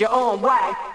[0.00, 0.87] your own way.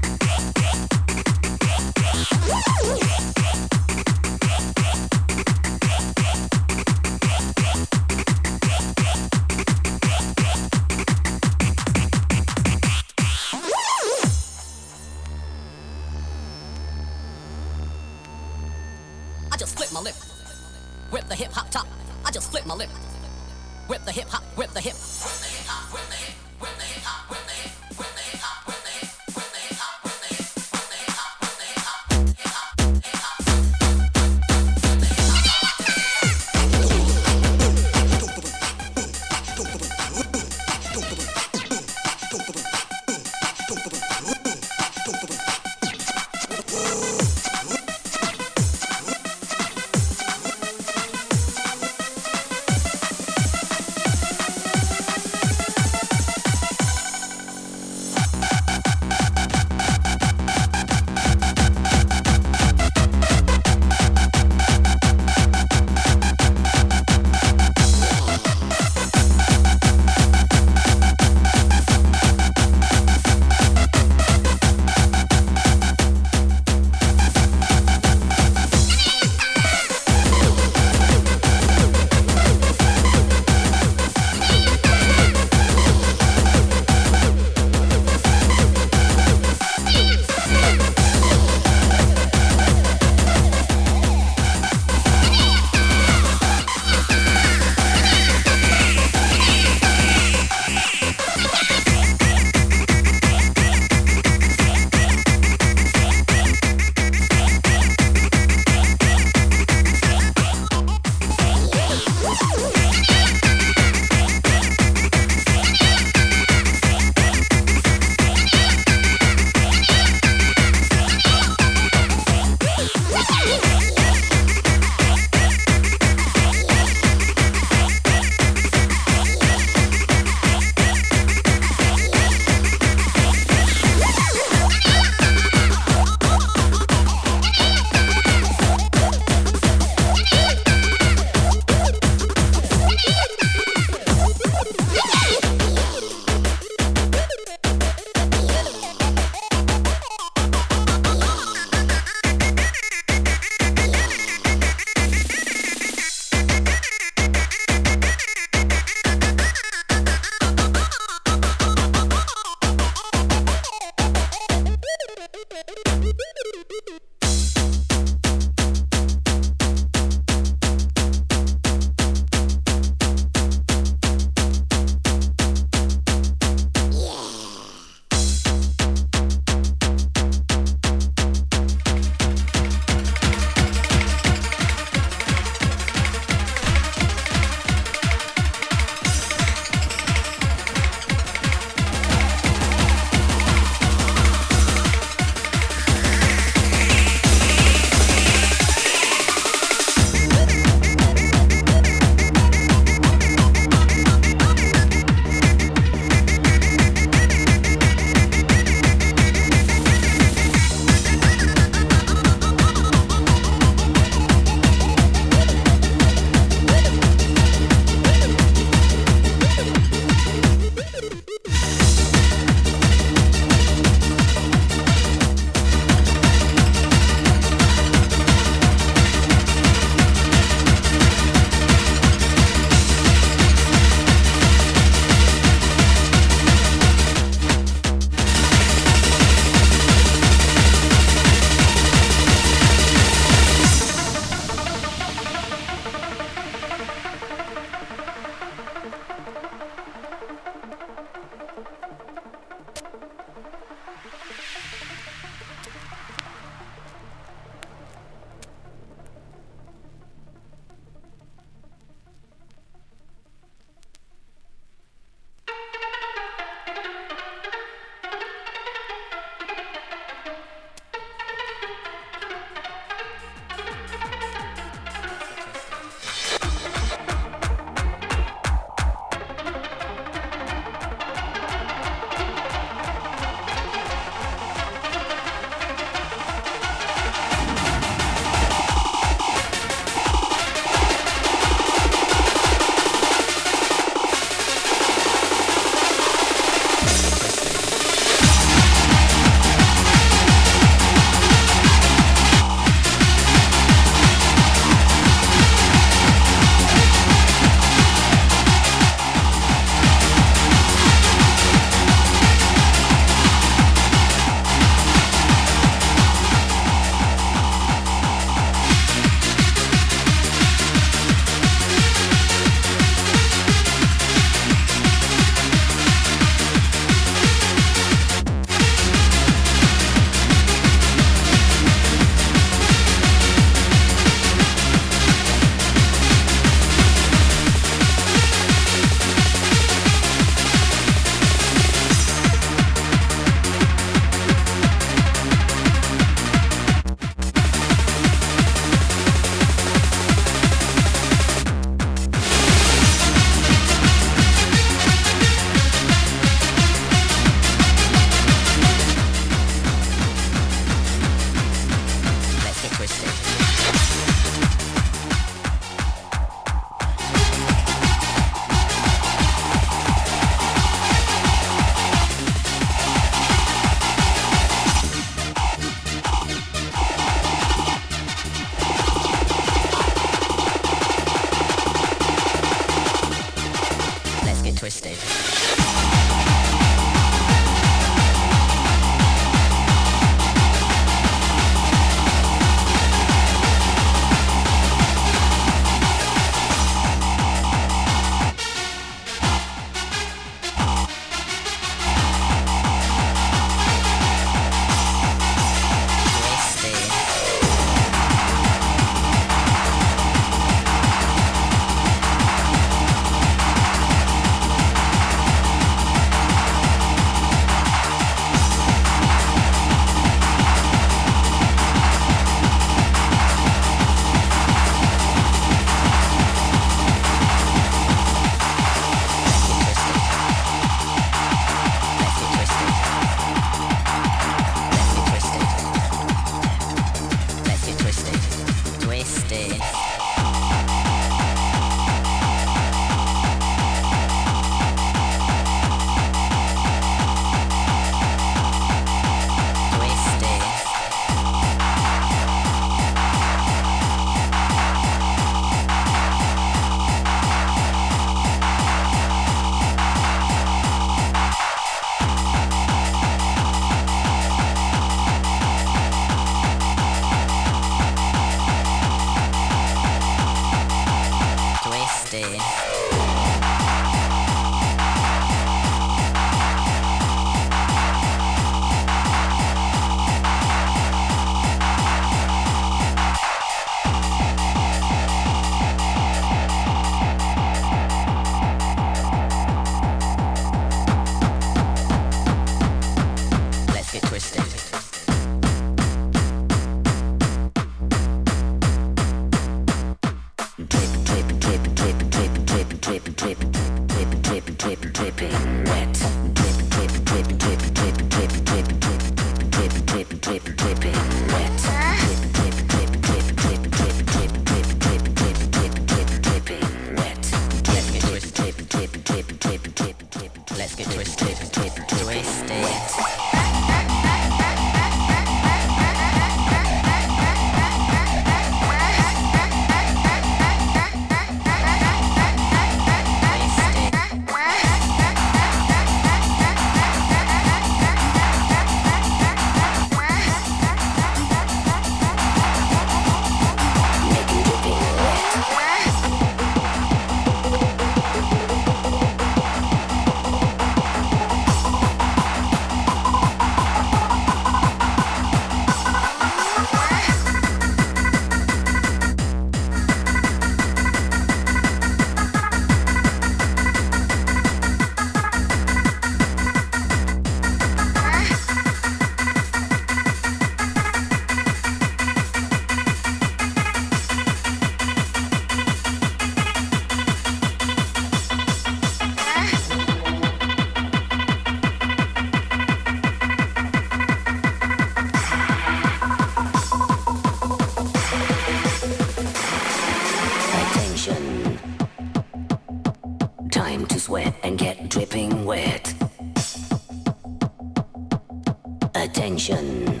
[598.94, 600.00] Attention.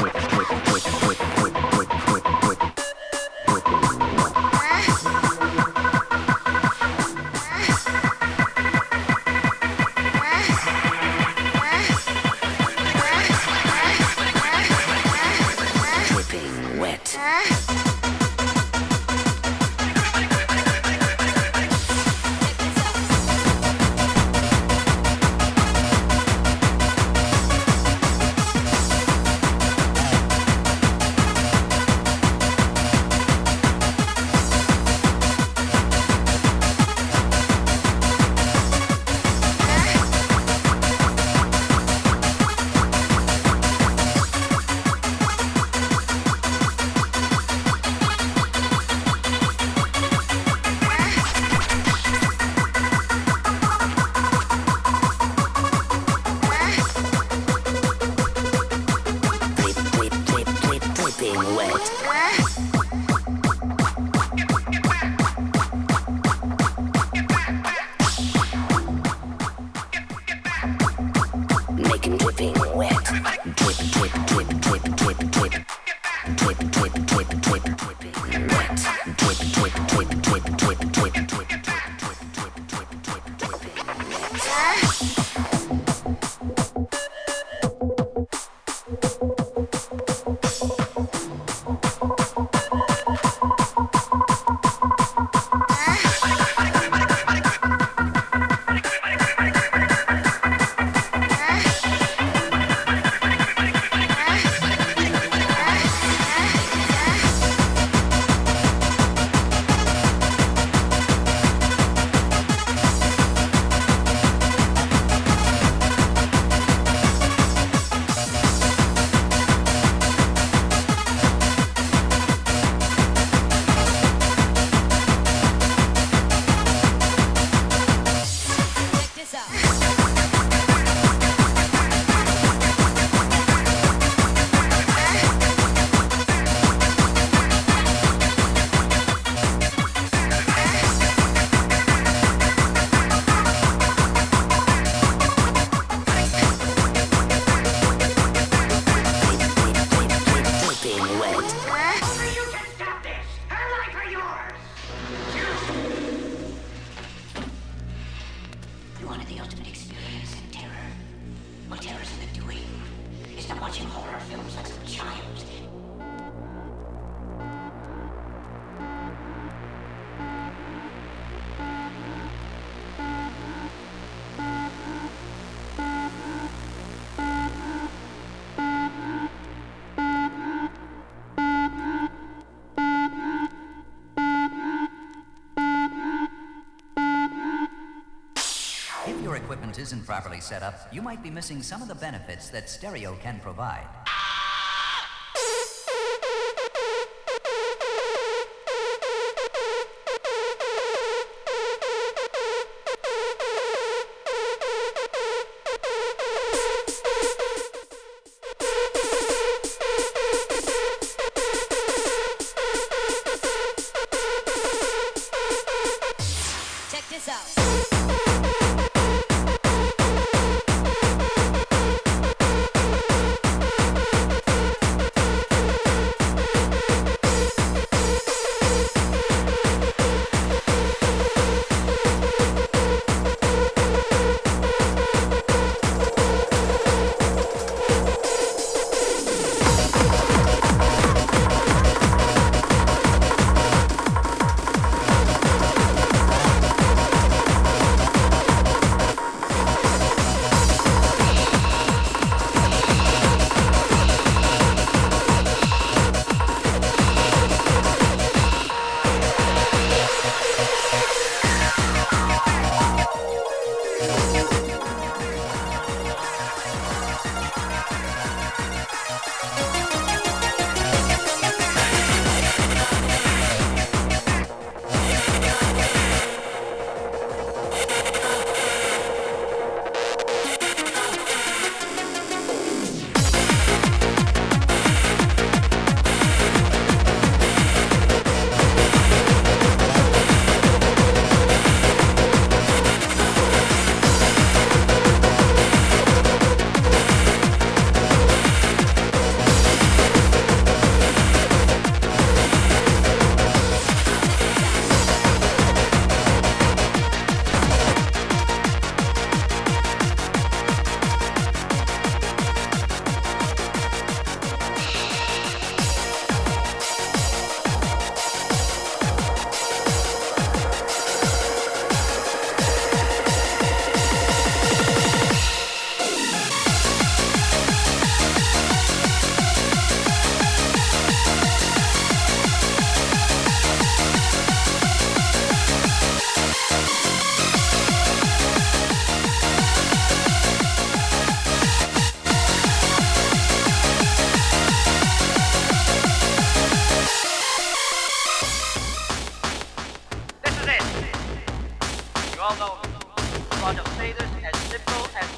[189.84, 193.38] Isn't properly set up, you might be missing some of the benefits that stereo can
[193.42, 193.86] provide.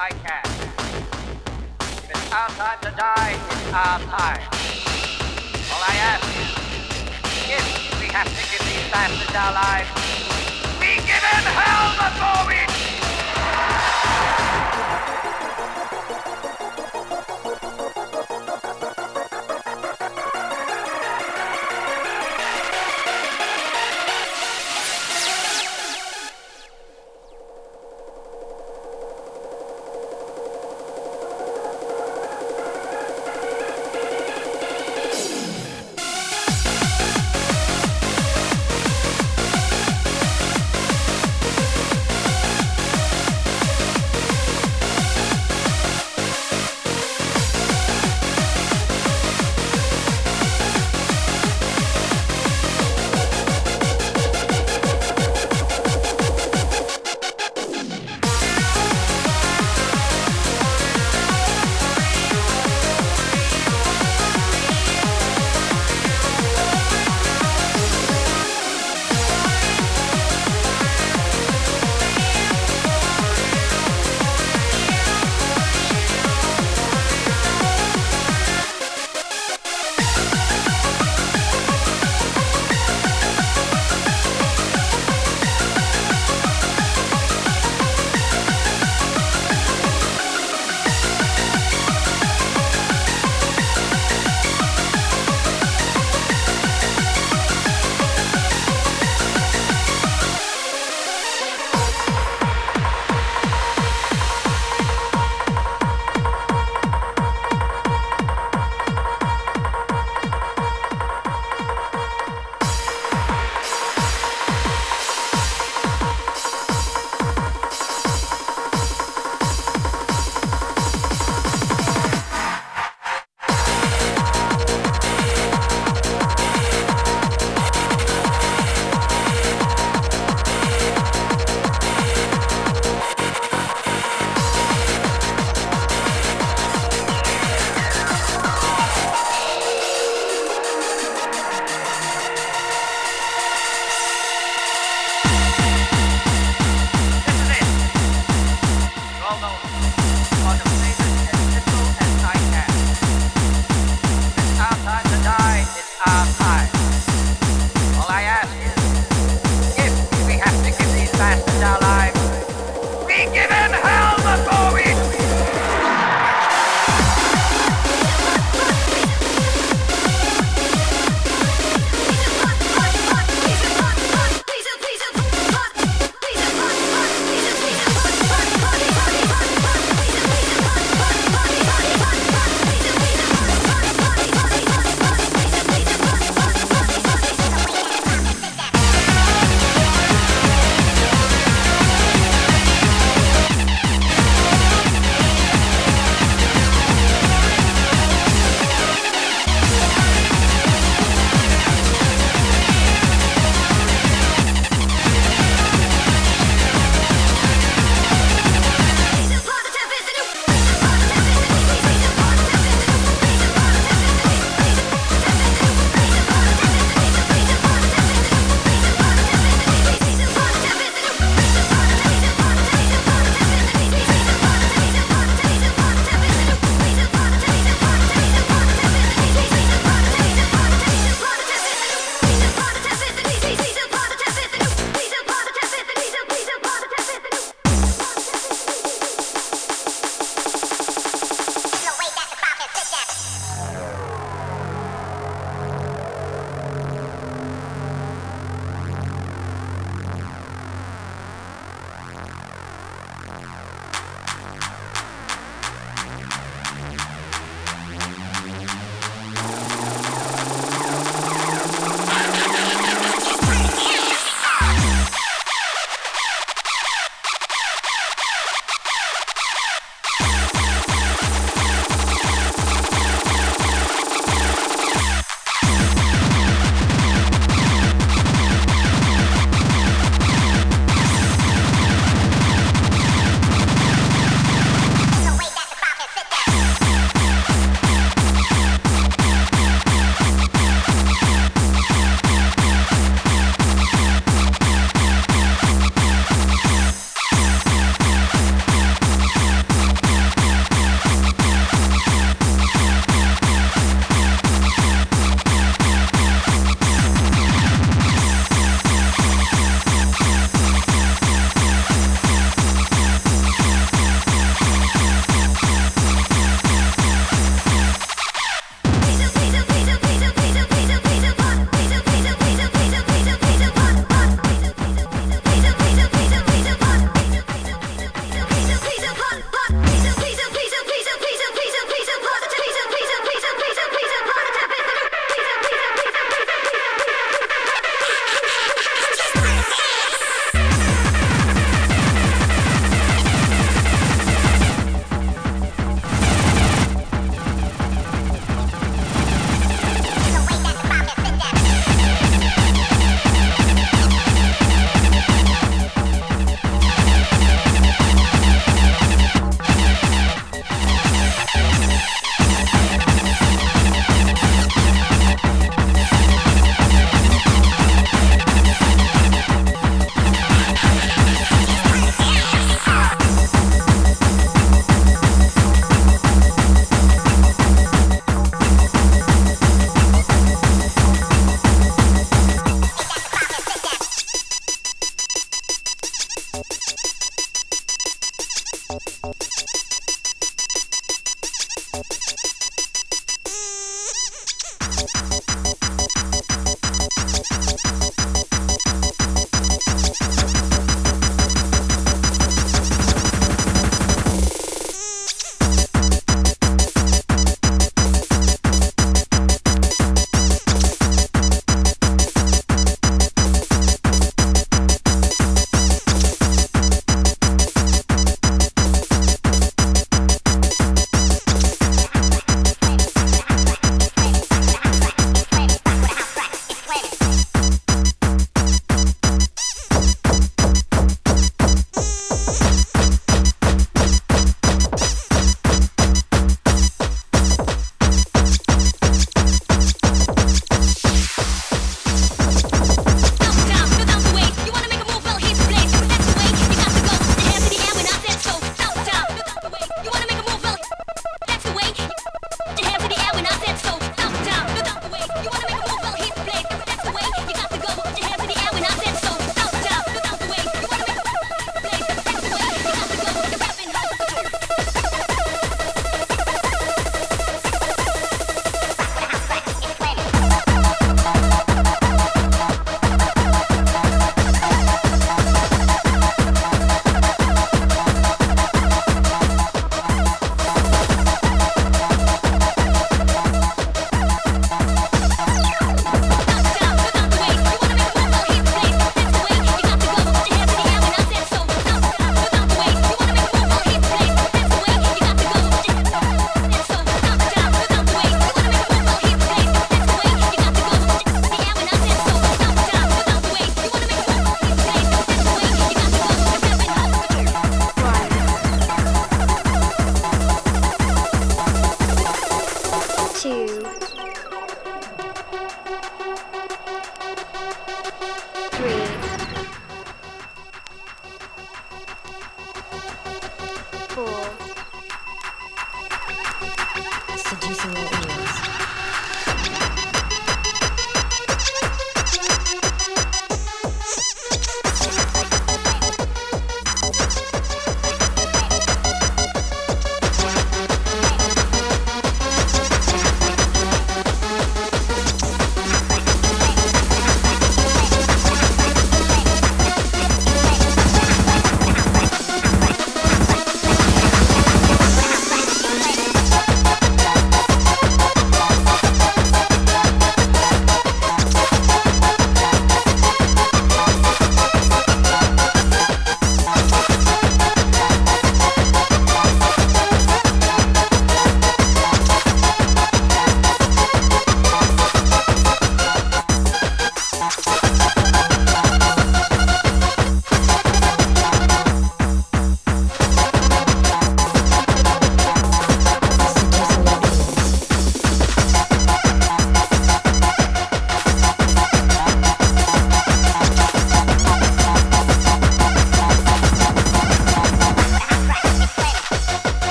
[0.00, 0.46] I can.
[1.80, 4.42] If it's our time to die, it's our time.
[5.74, 6.22] All I ask
[7.50, 9.90] is, if we have to give these bastards our lives,
[10.78, 12.77] we give them hell before we...